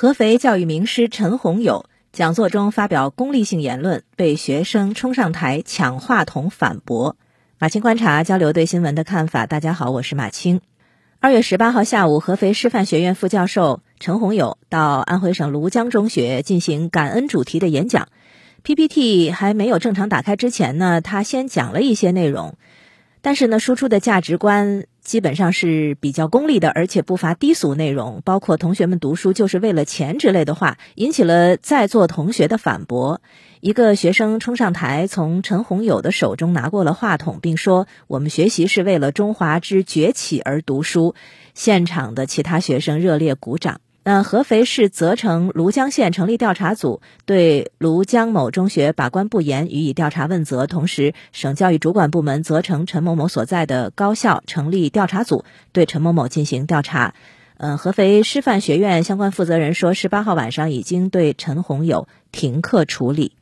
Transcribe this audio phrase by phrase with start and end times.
[0.00, 7.16] 合肥教育名师陈洪友讲座中发表功利性言论，被学生冲上台抢话筒反驳。
[7.58, 9.46] 马青观察交流对新闻的看法。
[9.46, 10.60] 大家好，我是马青。
[11.18, 18.06] 二月十八号下午，合肥师范学院副教授陈洪友到安徽省庐江中学进行感恩主题的演讲。
[18.62, 22.54] PPT 还没有正常打开之前呢，他先讲了一些内容。
[23.20, 33.22] 但是呢，输出的价值观基本上是比较功利的，而且不乏低俗内容，包括同学们读书就是为了钱之类的话，引起了在座同学的反驳。
[33.60, 41.14] 一个学生冲上台，从陈洪友的手中拿过了话筒，并说：“我们学习是为了中华之崛起而读书。”
[41.56, 43.80] 现场的其他学生热烈鼓掌。
[44.10, 50.66] 那合肥市责成庐江县成立调查组，对庐江某中学把关不严予以调查问责。
[50.66, 57.12] 同时，省教育主管部门责成陈某某所在的高校成立调查组，对陈某某进行调查。
[57.58, 63.32] 嗯，合肥师范学院相关负责人说，十八号晚上已经对陈洪友停课处理。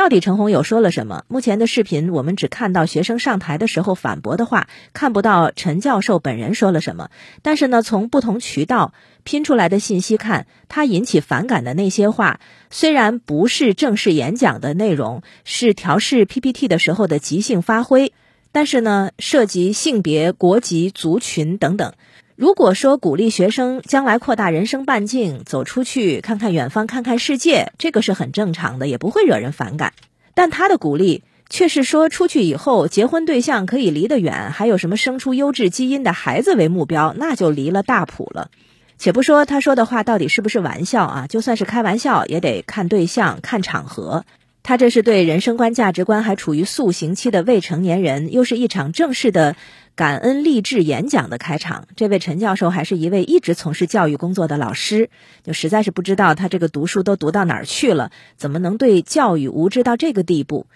[0.00, 1.24] 到底陈洪友说了什么？
[1.28, 7.10] 目前的视频我们只看到学生上台的时候反驳的话，看不到陈教授本人说了什么。
[7.42, 12.40] 但是呢，从不同渠道拼出来的信息看，他引起反感的那些话，
[12.70, 18.14] 虽然不是正式演讲的内容，是调试 PPT 的时候的即兴发挥，
[18.52, 21.92] 但是呢，涉及性别、国籍、族群等等。
[22.40, 29.92] 如果说鼓励学生将来扩大人生半径，走出去看看远方，看看世界，这个是很正常的，也不会惹人反感。
[30.32, 38.48] 但他的鼓励却是说出去以后结婚对象可以离得远，还有什么生出优质基因的孩子为目标，那就离了大谱了。
[38.96, 44.24] 且不说他说的话到底是不是玩笑啊，就算是开玩笑，也得看对象、看场合。
[44.62, 49.56] 他这是对人生观、价值观还处于塑形期的未成年人，又是一场正式的。
[49.96, 55.10] 感恩励志演讲的开场，这位陈教授还是一位一直从事教育工作的老师，
[55.42, 60.66] 就实在是不知道他这个读书都读到哪儿去了，怎么能对教育无知到这个地步？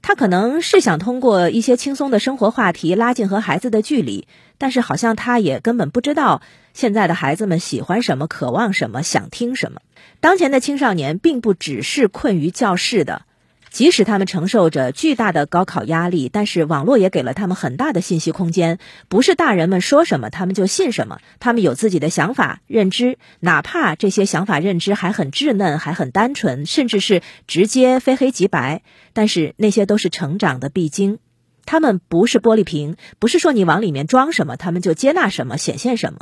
[0.00, 4.26] 他可能是想通过一些轻松的生活话题拉近和孩子的距离，
[4.56, 6.40] 但是好像他也根本不知道
[6.72, 9.82] 现在的孩子们喜欢什么、渴望什么、想听什么。
[10.20, 13.26] 当前的青少年并不只是困于教室的。
[13.70, 18.78] 即使他们承受着巨大的高考压力，但是网络也给了他们很大的信息空间。
[19.08, 28.82] 不是大人们说什么他们就信什么，他们有自己的想法、认知，哪怕这些想法、认知还很稚嫩、还很单纯，甚至是直接非黑即白，
[29.12, 31.18] 但是那些都是成长的必经。
[31.64, 36.20] 他们不是玻璃瓶，不是说你往里面装什么，他们就接纳什么、显现什么。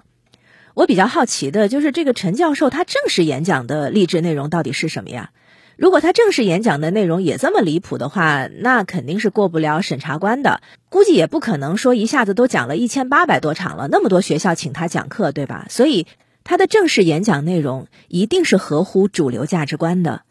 [0.75, 5.31] 我比较好奇的就是这个陈教授他正式演讲的励志内容到底是什么呀？
[5.78, 10.61] 如果他正式演讲的内容也这么离谱的话，那肯定是过不了审查关的。
[10.89, 15.67] 估计也不可能说一下子都讲了一千八百多场了，那么多学校请他讲课，对吧？
[15.71, 16.09] 所以
[16.43, 20.22] 他的正式演讲内容一定是合乎主流价值观的。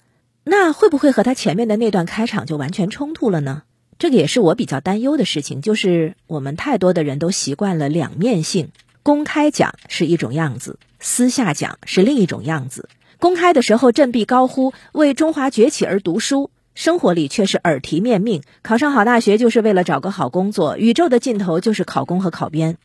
[0.43, 3.63] 那会不会和他前面的那段开场就完全冲突了呢？
[3.97, 5.61] 这个也是我比较担忧的事情。
[5.61, 8.67] 就是我们太多的人都习惯了两面性，
[9.01, 12.89] 公开讲是一种样子，私下讲是另一种样子。
[13.19, 22.77] 公开的时候振臂高呼为中华崛起而读书，生活里却是耳提面命，考上好大学就是为了找个好工作，宇宙的尽头就是考公和考编。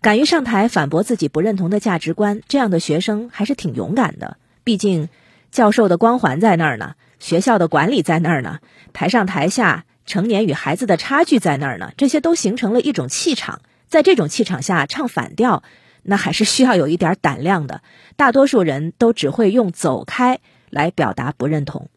[0.00, 4.36] 敢于上台反驳自己不认同的价值观，这样的学生还是挺勇敢的。
[4.64, 5.08] 毕竟，
[5.52, 8.58] 教授的光环在那儿呢，学校的管理在那儿呢，
[8.92, 13.60] 台上台下成年与孩子的差距在那儿呢，这些都形成了一种气场。
[13.86, 15.62] 在这种气场下唱反调。
[16.10, 17.82] 那还是需要有一点胆量的，
[18.16, 21.88] 大多数人都只会用走开来表达不认同。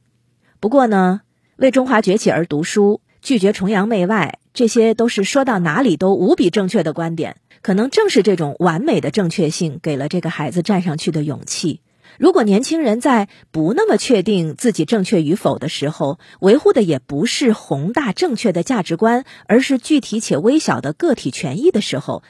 [0.60, 1.22] 不过呢，
[1.56, 7.38] 为中华崛起而读书，拒绝崇洋媚外，这些都是说到哪里都无比正确的观点。
[7.64, 11.82] 可能正是这种完美的正确性，给了这个孩子站上去的勇气。
[12.20, 22.22] 如果年轻人在不那么确定自己正确与否的时候，维护的也不是宏大正确的价值观，而是具体且微小的个体权益的时候。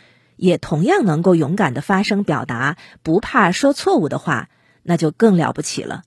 [0.43, 4.49] 也同样能够勇敢的发声表达，不怕说错误的话，
[4.83, 6.01] 那就更了不起了。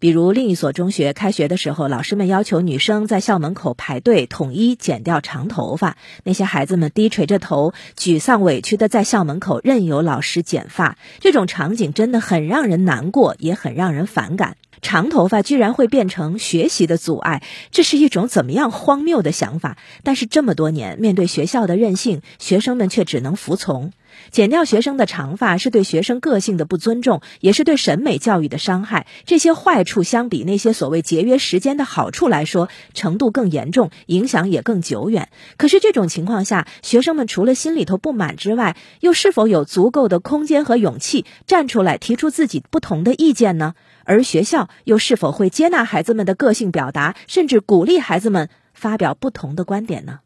[0.00, 5.96] 比如另一所中学开学的时候，老师们要求女生在校门口排队，统一剪掉长头发。
[6.22, 10.96] 那些孩子们低垂着头，沮丧委屈的在校门口任由老师剪发。
[11.18, 14.56] 这种场景真的很让人难过，也很让人反感。
[14.80, 17.42] 长头发居然会变成学习的阻碍，
[17.72, 19.76] 这是一种怎么样荒谬的想法？
[20.04, 23.92] 但是这么多年，面对学校的任性，学生们却只能服从。
[24.30, 29.06] 剪掉学生的长发是对学生个性的不尊重，也是对审美教育的伤害。
[29.24, 35.28] 这些坏处相比那些所谓节约时间的好处来说，程度更严重，影响也更久远。
[35.56, 43.74] 可是这种情况下，学生们除了心里头不满之外，又是否有足够的空间和勇气站出来提出自己不同的意见呢？
[44.04, 50.20] 而学校又是否会接纳孩子们的个性表达，甚至鼓励孩子们发表不同的观点呢？